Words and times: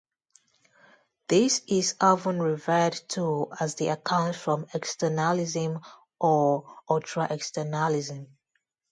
This 1.27 1.61
is 1.67 1.93
often 2.01 2.39
referred 2.41 2.93
to 3.09 3.51
as 3.59 3.75
the 3.75 3.89
account 3.89 4.35
from 4.35 4.65
externalism 4.73 5.79
or 6.19 6.75
ultra-externalism. 6.89 8.35